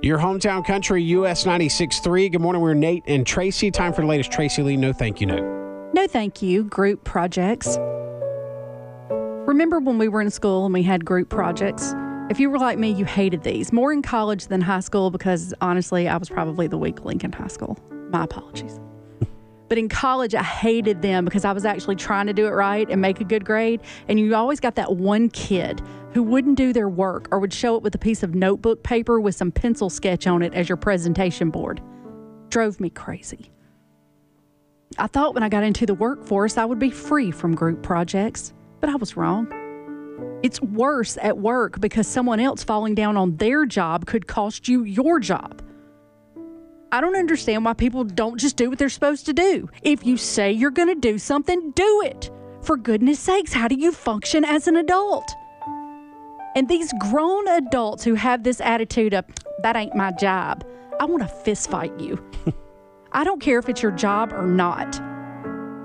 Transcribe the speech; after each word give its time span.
Your 0.00 0.18
hometown 0.18 0.64
country, 0.64 1.02
US 1.02 1.42
96.3. 1.42 2.30
Good 2.30 2.40
morning. 2.40 2.62
We're 2.62 2.72
Nate 2.72 3.02
and 3.08 3.26
Tracy. 3.26 3.72
Time 3.72 3.92
for 3.92 4.02
the 4.02 4.06
latest 4.06 4.30
Tracy 4.30 4.62
Lee 4.62 4.76
No 4.76 4.92
Thank 4.92 5.20
You 5.20 5.26
Note. 5.26 5.90
No, 5.92 6.06
thank 6.06 6.40
you. 6.40 6.62
Group 6.62 7.02
projects. 7.02 7.76
Remember 9.10 9.80
when 9.80 9.98
we 9.98 10.06
were 10.06 10.20
in 10.20 10.30
school 10.30 10.64
and 10.64 10.72
we 10.72 10.84
had 10.84 11.04
group 11.04 11.30
projects? 11.30 11.94
If 12.30 12.38
you 12.38 12.48
were 12.48 12.60
like 12.60 12.78
me, 12.78 12.92
you 12.92 13.06
hated 13.06 13.42
these 13.42 13.72
more 13.72 13.92
in 13.92 14.02
college 14.02 14.46
than 14.46 14.60
high 14.60 14.78
school 14.78 15.10
because 15.10 15.52
honestly, 15.60 16.06
I 16.06 16.16
was 16.16 16.28
probably 16.28 16.68
the 16.68 16.78
weak 16.78 17.04
link 17.04 17.24
in 17.24 17.32
high 17.32 17.48
school. 17.48 17.76
My 18.10 18.22
apologies. 18.22 18.78
but 19.68 19.78
in 19.78 19.88
college, 19.88 20.32
I 20.32 20.44
hated 20.44 21.02
them 21.02 21.24
because 21.24 21.44
I 21.44 21.50
was 21.50 21.64
actually 21.64 21.96
trying 21.96 22.28
to 22.28 22.32
do 22.32 22.46
it 22.46 22.50
right 22.50 22.88
and 22.88 23.00
make 23.00 23.20
a 23.20 23.24
good 23.24 23.44
grade. 23.44 23.80
And 24.06 24.20
you 24.20 24.36
always 24.36 24.60
got 24.60 24.76
that 24.76 24.94
one 24.94 25.28
kid 25.28 25.82
who 26.18 26.24
wouldn't 26.24 26.58
do 26.58 26.72
their 26.72 26.88
work 26.88 27.28
or 27.30 27.38
would 27.38 27.52
show 27.52 27.76
it 27.76 27.82
with 27.84 27.94
a 27.94 27.98
piece 27.98 28.24
of 28.24 28.34
notebook 28.34 28.82
paper 28.82 29.20
with 29.20 29.36
some 29.36 29.52
pencil 29.52 29.88
sketch 29.88 30.26
on 30.26 30.42
it 30.42 30.52
as 30.52 30.68
your 30.68 30.74
presentation 30.74 31.48
board. 31.48 31.80
Drove 32.48 32.80
me 32.80 32.90
crazy. 32.90 33.52
I 34.98 35.06
thought 35.06 35.32
when 35.32 35.44
I 35.44 35.48
got 35.48 35.62
into 35.62 35.86
the 35.86 35.94
workforce, 35.94 36.58
I 36.58 36.64
would 36.64 36.80
be 36.80 36.90
free 36.90 37.30
from 37.30 37.54
group 37.54 37.84
projects, 37.84 38.52
but 38.80 38.90
I 38.90 38.96
was 38.96 39.16
wrong. 39.16 39.46
It's 40.42 40.60
worse 40.60 41.16
at 41.18 41.38
work 41.38 41.78
because 41.78 42.08
someone 42.08 42.40
else 42.40 42.64
falling 42.64 42.96
down 42.96 43.16
on 43.16 43.36
their 43.36 43.64
job 43.64 44.06
could 44.06 44.26
cost 44.26 44.66
you 44.66 44.82
your 44.82 45.20
job. 45.20 45.62
I 46.90 47.00
don't 47.00 47.14
understand 47.14 47.64
why 47.64 47.74
people 47.74 48.02
don't 48.02 48.40
just 48.40 48.56
do 48.56 48.70
what 48.70 48.80
they're 48.80 48.88
supposed 48.88 49.24
to 49.26 49.32
do. 49.32 49.70
If 49.82 50.04
you 50.04 50.16
say 50.16 50.50
you're 50.50 50.72
going 50.72 50.88
to 50.88 50.96
do 50.96 51.16
something, 51.16 51.70
do 51.76 52.02
it. 52.06 52.28
For 52.60 52.76
goodness 52.76 53.20
sakes, 53.20 53.52
how 53.52 53.68
do 53.68 53.76
you 53.76 53.92
function 53.92 54.44
as 54.44 54.66
an 54.66 54.74
adult? 54.74 55.32
And 56.58 56.68
these 56.68 56.92
grown 56.94 57.46
adults 57.46 58.02
who 58.02 58.14
have 58.14 58.42
this 58.42 58.60
attitude 58.60 59.14
of, 59.14 59.24
that 59.62 59.76
ain't 59.76 59.94
my 59.94 60.10
job, 60.10 60.66
I 60.98 61.04
want 61.04 61.22
to 61.22 61.28
fist 61.28 61.70
fight 61.70 61.92
you. 62.00 62.20
I 63.12 63.22
don't 63.22 63.40
care 63.40 63.60
if 63.60 63.68
it's 63.68 63.80
your 63.80 63.92
job 63.92 64.32
or 64.32 64.44
not. 64.44 65.00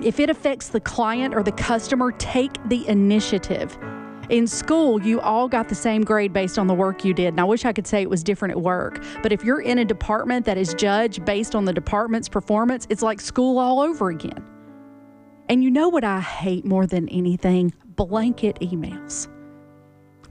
If 0.04 0.20
it 0.20 0.32
affects 0.32 0.70
the 0.70 0.80
client 0.80 1.36
or 1.36 1.44
the 1.44 1.52
customer, 1.52 2.12
take 2.14 2.54
the 2.70 2.88
initiative. 2.88 3.78
In 4.32 4.48
school, 4.48 5.00
you 5.00 5.22
all 5.22 5.48
got 5.48 5.70
the 5.70 5.76
same 5.76 6.04
grade 6.04 6.34
based 6.34 6.58
on 6.58 6.66
the 6.66 6.74
work 6.74 7.06
you 7.06 7.14
did. 7.14 7.28
And 7.28 7.40
I 7.40 7.44
wish 7.44 7.66
I 7.66 7.72
could 7.72 7.86
say 7.86 8.02
it 8.02 8.10
was 8.10 8.24
different 8.24 8.54
at 8.54 8.62
work. 8.62 9.06
But 9.22 9.32
if 9.32 9.44
you're 9.44 9.62
in 9.62 9.78
a 9.78 9.86
department 9.86 10.44
that 10.48 10.58
is 10.58 10.74
judged 10.74 11.24
based 11.24 11.54
on 11.54 11.66
the 11.66 11.74
department's 11.74 12.30
performance, 12.30 12.88
it's 12.90 13.04
like 13.04 13.22
school 13.22 13.60
all 13.60 13.80
over 13.80 14.10
again. 14.10 14.44
And 15.50 15.64
you 15.64 15.70
know 15.70 15.90
what 15.90 16.04
I 16.04 16.20
hate 16.20 16.66
more 16.66 16.88
than 16.88 17.08
anything? 17.10 17.76
Blanket 17.96 18.60
emails. 18.60 19.30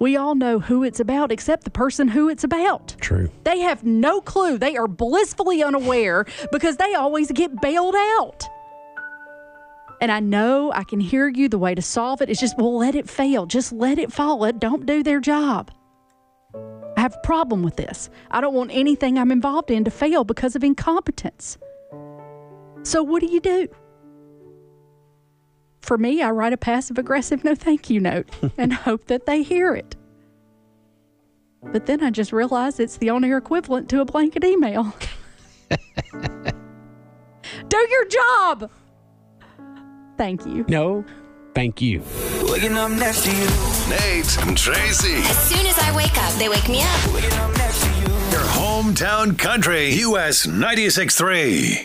We 0.03 0.17
all 0.17 0.35
know 0.35 0.59
who 0.59 0.83
it's 0.83 0.99
about 0.99 1.31
except 1.31 1.63
the 1.63 1.71
person 1.71 2.09
who 2.09 2.29
it's 2.29 2.43
about. 2.43 2.97
True. 2.99 3.31
They 3.45 3.61
have 3.61 3.85
no 3.85 4.21
clue. 4.21 4.59
They 4.59 4.77
are 4.77 4.89
blissfully 4.89 5.63
unaware 5.63 6.27
because 6.51 6.77
they 6.77 6.95
always 6.95 7.31
get 7.31 7.61
bailed 7.61 7.95
out. 7.95 8.45
And 10.01 10.11
I 10.11 10.19
know 10.19 10.73
I 10.73 10.83
can 10.83 10.99
hear 10.99 11.29
you. 11.29 11.49
The 11.49 11.57
way 11.57 11.77
to 11.77 11.83
solve 11.83 12.21
it 12.21 12.29
is 12.29 12.41
just, 12.41 12.59
well, 12.59 12.77
let 12.79 12.97
it 12.97 13.09
fail. 13.09 13.47
Just 13.47 13.73
let 13.73 14.01
it 14.01 14.13
fall. 14.13 14.39
Let 14.41 14.59
don't 14.59 14.87
do 14.87 15.05
their 15.05 15.21
job. 15.21 15.71
I 16.97 17.01
have 17.01 17.15
a 17.15 17.21
problem 17.25 17.63
with 17.63 17.77
this. 17.77 18.11
I 18.29 18.41
don't 18.41 18.55
want 18.55 18.73
anything 18.73 19.17
I'm 19.17 19.31
involved 19.31 19.71
in 19.71 19.85
to 19.85 19.93
fail 19.93 20.25
because 20.25 20.57
of 20.57 20.65
incompetence. 20.65 21.59
So 22.83 23.05
what 23.05 23.21
do 23.21 23.29
you 23.29 23.39
do? 23.39 23.69
For 25.83 25.99
me, 25.99 26.23
I 26.23 26.31
write 26.31 26.53
a 26.53 26.57
passive 26.57 26.97
aggressive 26.97 27.45
no 27.45 27.55
thank 27.55 27.91
you 27.91 28.01
note 28.01 28.29
and 28.57 28.73
hope 28.73 29.07
that 29.09 29.27
they 29.27 29.43
hear 29.43 29.75
it. 29.75 29.97
But 31.63 31.87
then 31.87 32.03
I 32.03 32.11
just 32.11 32.33
realize 32.33 32.81
it's 32.81 32.97
the 32.97 33.11
on 33.11 33.25
air 33.25 33.37
equivalent 33.37 33.89
to 33.91 34.01
a 34.01 34.05
blanket 34.05 34.45
email. 34.45 34.95
Do 37.69 37.87
your 37.91 38.05
job. 38.07 38.71
Thank 40.17 40.45
you. 40.47 40.65
No, 40.69 41.05
thank 41.55 41.81
you. 41.81 42.03
Waking 42.43 42.77
up 42.77 42.91
next 42.93 43.25
to 43.25 43.31
you. 43.31 43.47
Nate 43.91 44.39
and 44.47 44.57
Tracy. 44.57 45.15
As 45.17 45.39
soon 45.49 45.67
as 45.67 45.79
I 45.79 45.95
wake 45.97 46.17
up, 46.19 46.33
they 46.35 46.49
wake 46.49 46.69
me 46.69 46.83
up. 46.83 47.15
Waking 47.15 47.33
up 47.33 47.57
next 47.57 47.83
to 47.83 47.89
you. 47.89 48.07
Your 48.33 48.41
hometown 48.41 49.39
country, 49.39 49.91
US 49.95 50.47
96.3. 50.47 51.79